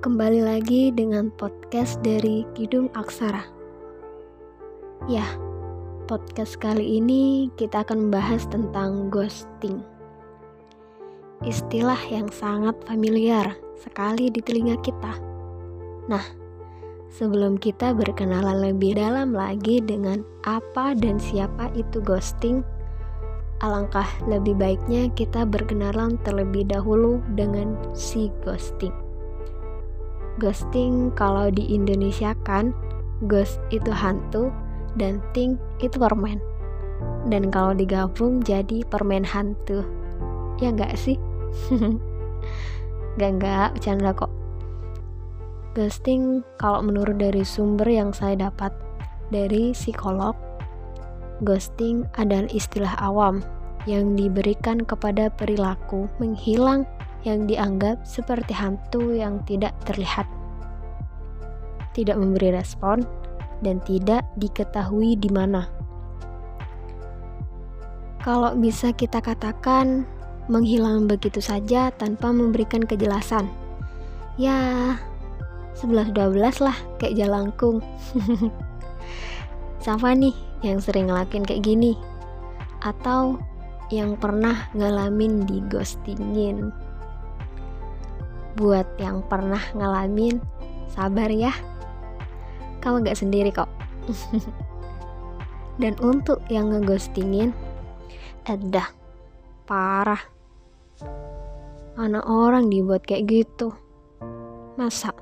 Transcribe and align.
Kembali 0.00 0.40
lagi 0.40 0.88
dengan 0.88 1.28
podcast 1.28 2.00
dari 2.00 2.48
Kidung 2.56 2.88
Aksara. 2.96 3.44
Ya, 5.12 5.28
podcast 6.08 6.56
kali 6.56 6.96
ini 6.96 7.52
kita 7.60 7.84
akan 7.84 8.08
membahas 8.08 8.48
tentang 8.48 9.12
ghosting. 9.12 9.84
Istilah 11.44 12.00
yang 12.08 12.32
sangat 12.32 12.80
familiar 12.88 13.52
sekali 13.76 14.32
di 14.32 14.40
telinga 14.40 14.80
kita. 14.80 15.20
Nah, 16.08 16.24
sebelum 17.12 17.60
kita 17.60 17.92
berkenalan 17.92 18.72
lebih 18.72 18.96
dalam 18.96 19.36
lagi 19.36 19.84
dengan 19.84 20.24
apa 20.48 20.96
dan 20.96 21.20
siapa 21.20 21.68
itu 21.76 22.00
ghosting, 22.00 22.64
alangkah 23.60 24.08
lebih 24.24 24.56
baiknya 24.56 25.12
kita 25.12 25.44
berkenalan 25.44 26.16
terlebih 26.24 26.64
dahulu 26.64 27.20
dengan 27.36 27.76
si 27.92 28.32
ghosting. 28.40 29.09
Ghosting 30.40 31.12
kalau 31.12 31.52
di 31.52 31.68
Indonesia 31.68 32.32
kan 32.48 32.72
ghost 33.28 33.60
itu 33.68 33.92
hantu 33.92 34.48
dan 34.96 35.20
ting 35.36 35.60
itu 35.84 36.00
permen. 36.00 36.40
Dan 37.28 37.52
kalau 37.52 37.76
digabung 37.76 38.40
jadi 38.40 38.80
permen 38.88 39.20
hantu. 39.20 39.84
Ya 40.64 40.72
enggak 40.72 40.96
sih? 40.96 41.20
Gak 43.20 43.30
enggak, 43.36 43.76
bercanda 43.76 44.16
kok. 44.16 44.32
Ghosting 45.76 46.40
kalau 46.56 46.80
menurut 46.80 47.20
dari 47.20 47.44
sumber 47.44 47.86
yang 47.86 48.16
saya 48.16 48.48
dapat 48.48 48.72
dari 49.28 49.76
psikolog, 49.76 50.34
ghosting 51.44 52.08
adalah 52.16 52.48
istilah 52.50 52.96
awam 52.98 53.44
yang 53.88 54.16
diberikan 54.16 54.82
kepada 54.84 55.28
perilaku 55.32 56.08
menghilang 56.20 56.84
yang 57.24 57.44
dianggap 57.44 58.04
seperti 58.08 58.56
hantu 58.56 59.12
yang 59.12 59.44
tidak 59.44 59.76
terlihat, 59.84 60.24
tidak 61.92 62.16
memberi 62.16 62.56
respon, 62.56 63.04
dan 63.60 63.80
tidak 63.84 64.24
diketahui 64.40 65.16
di 65.20 65.28
mana. 65.28 65.68
Kalau 68.20 68.52
bisa 68.56 68.92
kita 68.92 69.20
katakan 69.24 70.04
menghilang 70.48 71.08
begitu 71.08 71.40
saja 71.40 71.88
tanpa 71.92 72.32
memberikan 72.32 72.84
kejelasan. 72.84 73.48
Ya, 74.36 74.96
11-12 75.80 76.64
lah 76.64 76.76
kayak 77.00 77.16
jalangkung. 77.16 77.80
Siapa 79.80 80.12
nih 80.20 80.36
yang 80.60 80.80
sering 80.80 81.08
ngelakuin 81.08 81.44
kayak 81.48 81.64
gini? 81.64 81.96
Atau 82.84 83.40
yang 83.88 84.16
pernah 84.20 84.68
ngalamin 84.76 85.48
di 85.48 85.64
ghostingin? 85.68 86.89
Buat 88.60 89.00
yang 89.00 89.24
pernah 89.24 89.64
ngalamin, 89.72 90.36
sabar 90.92 91.32
ya. 91.32 91.48
Kamu 92.84 93.00
gak 93.00 93.16
sendiri 93.16 93.48
kok. 93.48 93.72
Dan 95.80 95.96
untuk 96.04 96.44
yang 96.52 96.68
ngeghostingin, 96.68 97.56
edah, 98.44 98.92
parah. 99.64 100.20
Mana 101.96 102.20
orang 102.20 102.68
dibuat 102.68 103.08
kayak 103.08 103.24
gitu? 103.32 103.72
Masa? 104.76 105.16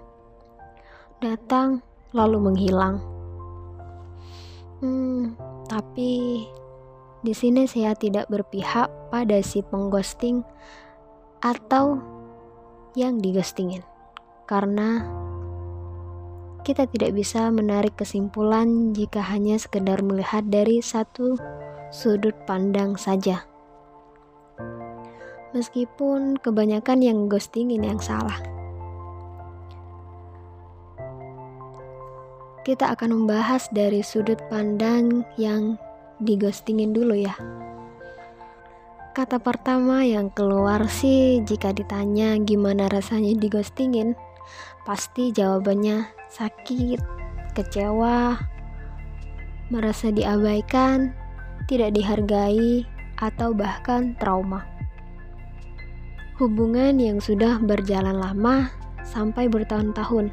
Datang 1.23 1.79
lalu 2.11 2.43
menghilang. 2.43 2.99
Hmm, 4.83 5.39
tapi 5.67 6.43
di 7.23 7.35
sini 7.35 7.67
saya 7.67 7.99
tidak 7.99 8.31
berpihak 8.31 8.87
pada 9.11 9.43
si 9.43 9.59
pengghosting 9.67 10.47
atau 11.43 11.99
yang 12.97 13.21
dighostingin 13.21 13.83
karena 14.49 15.05
kita 16.69 16.85
tidak 16.85 17.17
bisa 17.17 17.49
menarik 17.49 17.97
kesimpulan 17.97 18.93
jika 18.93 19.25
hanya 19.25 19.57
sekedar 19.57 20.05
melihat 20.05 20.45
dari 20.53 20.85
satu 20.85 21.37
sudut 21.89 22.37
pandang 22.45 22.97
saja. 23.01 23.49
Meskipun 25.57 26.37
kebanyakan 26.37 27.01
yang 27.01 27.19
ghostingin 27.25 27.89
yang 27.89 27.97
salah. 27.97 28.37
Kita 32.69 32.93
akan 32.93 33.25
membahas 33.25 33.65
dari 33.73 34.05
sudut 34.05 34.37
pandang 34.53 35.25
yang 35.41 35.81
dighostingin 36.21 36.93
dulu 36.93 37.17
ya. 37.17 37.33
Kata 39.19 39.43
pertama 39.43 40.07
yang 40.07 40.31
keluar 40.31 40.87
sih 40.87 41.43
jika 41.43 41.75
ditanya 41.75 42.39
gimana 42.39 42.87
rasanya 42.87 43.35
digostingin, 43.35 44.15
pasti 44.87 45.35
jawabannya 45.35 46.07
sakit, 46.31 47.03
kecewa, 47.51 48.39
merasa 49.75 50.15
diabaikan, 50.15 51.19
tidak 51.67 51.99
dihargai, 51.99 52.87
atau 53.19 53.51
bahkan 53.51 54.15
trauma. 54.23 54.63
Hubungan 56.39 57.03
yang 57.03 57.19
sudah 57.19 57.59
berjalan 57.59 58.23
lama 58.23 58.71
sampai 59.03 59.51
bertahun-tahun, 59.51 60.31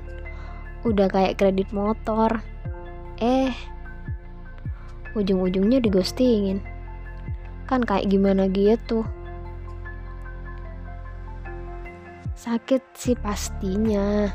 udah 0.86 1.10
kayak 1.10 1.42
kredit 1.42 1.74
motor, 1.74 2.38
eh, 3.18 3.50
ujung-ujungnya 5.18 5.82
digostingin 5.82 6.75
kan 7.66 7.82
kayak 7.82 8.10
gimana 8.10 8.46
gitu 8.50 9.06
sakit 12.46 12.94
sih 12.94 13.18
pastinya. 13.18 14.30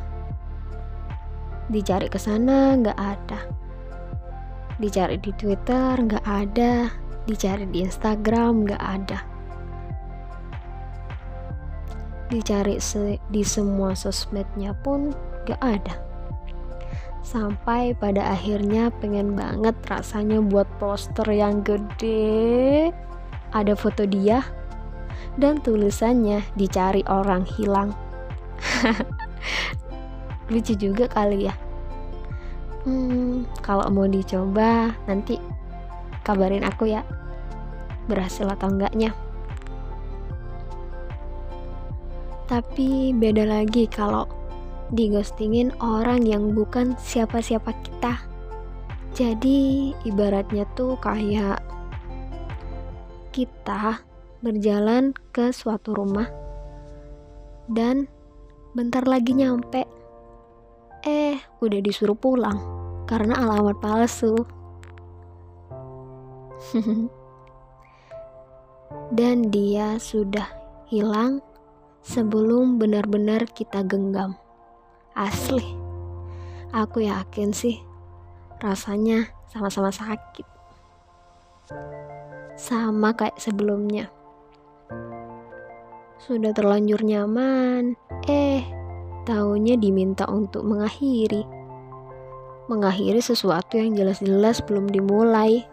Dicari 1.71 2.11
ke 2.11 2.19
sana 2.19 2.75
nggak 2.75 2.99
ada. 2.99 3.41
Dicari 4.83 5.15
di 5.23 5.31
Twitter 5.39 5.95
nggak 5.95 6.27
ada. 6.27 6.91
Dicari 7.31 7.71
di 7.71 7.87
Instagram 7.87 8.67
nggak 8.67 8.83
ada. 8.83 9.19
Dicari 12.35 12.83
se 12.83 13.23
di 13.31 13.47
semua 13.47 13.95
sosmednya 13.95 14.75
pun 14.83 15.15
nggak 15.47 15.63
ada. 15.63 15.95
Sampai 17.23 17.95
pada 17.95 18.35
akhirnya 18.35 18.91
pengen 18.99 19.39
banget 19.39 19.79
rasanya 19.87 20.43
buat 20.43 20.67
poster 20.83 21.31
yang 21.31 21.63
gede 21.63 22.91
ada 23.51 23.75
foto 23.75 24.07
dia 24.07 24.43
dan 25.39 25.63
tulisannya 25.63 26.43
dicari 26.59 27.03
orang 27.07 27.47
hilang. 27.47 27.95
Lucu 30.53 30.75
juga 30.75 31.07
kali 31.07 31.47
ya. 31.47 31.55
Hmm, 32.83 33.45
kalau 33.61 33.87
mau 33.93 34.09
dicoba 34.09 34.97
nanti 35.05 35.39
kabarin 36.27 36.67
aku 36.67 36.91
ya. 36.91 37.07
Berhasil 38.09 38.49
atau 38.49 38.73
enggaknya. 38.73 39.15
Tapi 42.51 43.15
beda 43.15 43.47
lagi 43.47 43.87
kalau 43.87 44.27
digostingin 44.91 45.71
orang 45.79 46.27
yang 46.27 46.51
bukan 46.51 46.99
siapa-siapa 46.99 47.71
kita. 47.87 48.19
Jadi 49.15 49.95
ibaratnya 50.03 50.67
tuh 50.75 50.99
kayak 50.99 51.63
kita 53.31 54.03
berjalan 54.43 55.15
ke 55.31 55.55
suatu 55.55 55.95
rumah. 55.95 56.27
Dan 57.71 58.11
bentar 58.75 59.07
lagi 59.07 59.35
nyampe. 59.35 59.87
Eh 61.07 61.39
udah 61.63 61.81
disuruh 61.81 62.19
pulang 62.19 62.59
karena 63.07 63.39
alamat 63.39 63.79
palsu. 63.79 64.35
Dan 69.19 69.55
dia 69.55 69.97
sudah 70.03 70.51
hilang 70.91 71.41
sebelum 72.03 72.83
benar-benar 72.83 73.47
kita 73.55 73.87
genggam. 73.87 74.35
Asli. 75.15 75.79
Aku 76.71 77.03
yakin 77.03 77.51
sih 77.51 77.83
rasanya 78.63 79.31
sama-sama 79.51 79.91
sakit 79.91 80.47
sama 82.61 83.17
kayak 83.17 83.41
sebelumnya. 83.41 84.13
Sudah 86.21 86.53
terlanjur 86.53 87.01
nyaman, 87.01 87.97
eh, 88.29 88.61
tahunya 89.25 89.81
diminta 89.81 90.29
untuk 90.29 90.69
mengakhiri. 90.69 91.49
Mengakhiri 92.69 93.25
sesuatu 93.25 93.81
yang 93.81 93.97
jelas-jelas 93.97 94.61
belum 94.69 94.93
dimulai. 94.93 95.65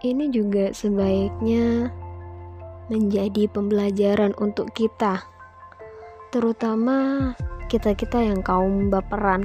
Ini 0.00 0.32
juga 0.32 0.70
sebaiknya 0.70 1.90
menjadi 2.88 3.50
pembelajaran 3.50 4.32
untuk 4.40 4.72
kita, 4.72 5.26
terutama 6.32 7.30
kita-kita 7.68 8.16
yang 8.22 8.40
kaum 8.40 8.88
baperan 8.88 9.44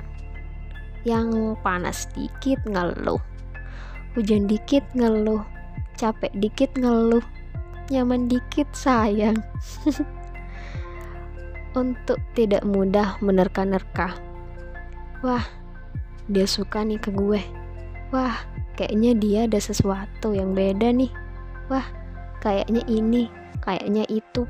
yang 1.05 1.55
panas 1.61 2.09
dikit 2.17 2.59
ngeluh 2.65 3.21
hujan 4.17 4.49
dikit 4.49 4.83
ngeluh 4.97 5.43
capek 5.95 6.33
dikit 6.35 6.71
ngeluh 6.75 7.23
nyaman 7.93 8.25
dikit 8.25 8.67
sayang 8.73 9.37
untuk 11.75 12.17
tidak 12.33 12.63
mudah 12.63 13.19
menerka-nerka. 13.19 14.15
Wah, 15.21 15.43
dia 16.31 16.47
suka 16.47 16.81
nih 16.81 16.97
ke 16.97 17.11
gue. 17.11 17.43
Wah, 18.15 18.39
kayaknya 18.79 19.11
dia 19.19 19.39
ada 19.45 19.59
sesuatu 19.59 20.31
yang 20.31 20.55
beda 20.55 20.89
nih. 20.95 21.11
Wah, 21.67 21.85
kayaknya 22.39 22.81
ini, 22.87 23.27
kayaknya 23.59 24.07
itu. 24.07 24.47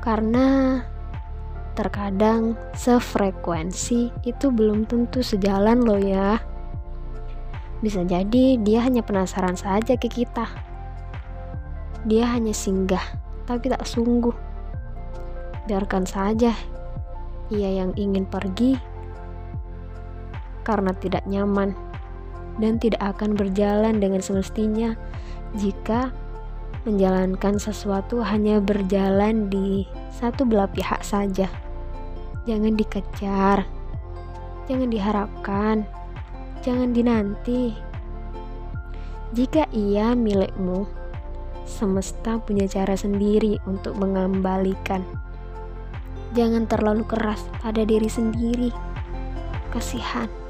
Karena 0.00 0.78
terkadang 1.74 2.54
sefrekuensi 2.78 4.10
itu 4.22 4.46
belum 4.48 4.86
tentu 4.86 5.20
sejalan 5.20 5.82
loh 5.82 5.98
ya. 6.00 6.38
Bisa 7.82 8.06
jadi 8.06 8.56
dia 8.62 8.80
hanya 8.86 9.04
penasaran 9.04 9.58
saja 9.58 9.98
ke 9.98 10.08
kita. 10.08 10.46
Dia 12.06 12.30
hanya 12.32 12.54
singgah, 12.54 13.02
tapi 13.44 13.68
tak 13.68 13.84
sungguh 13.84 14.54
biarkan 15.64 16.04
saja 16.04 16.52
ia 17.48 17.70
yang 17.84 17.92
ingin 17.96 18.28
pergi 18.28 18.76
karena 20.64 20.96
tidak 20.96 21.24
nyaman 21.28 21.76
dan 22.56 22.80
tidak 22.80 23.00
akan 23.00 23.36
berjalan 23.36 24.00
dengan 24.00 24.20
semestinya 24.24 24.96
jika 25.56 26.12
menjalankan 26.84 27.56
sesuatu 27.56 28.20
hanya 28.20 28.60
berjalan 28.60 29.48
di 29.48 29.88
satu 30.12 30.44
belah 30.44 30.68
pihak 30.68 31.00
saja. 31.00 31.48
Jangan 32.44 32.76
dikejar, 32.76 33.64
jangan 34.68 34.88
diharapkan, 34.92 35.88
jangan 36.60 36.92
dinanti. 36.92 37.72
Jika 39.32 39.64
ia 39.72 40.12
milikmu, 40.12 40.84
semesta 41.64 42.36
punya 42.36 42.68
cara 42.68 42.94
sendiri 43.00 43.56
untuk 43.64 43.96
mengembalikan. 43.96 45.00
Jangan 46.36 46.68
terlalu 46.68 47.08
keras 47.08 47.40
pada 47.64 47.80
diri 47.88 48.12
sendiri. 48.12 48.68
Kasihan. 49.72 50.43